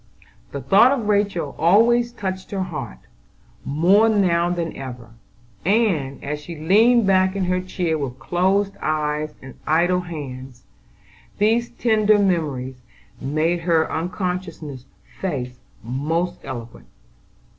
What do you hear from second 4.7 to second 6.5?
ever; and, as